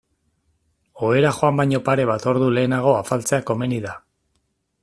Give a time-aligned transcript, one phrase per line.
[1.07, 3.97] Ohera joan baino pare bat ordu lehenago afaltzea komeni da.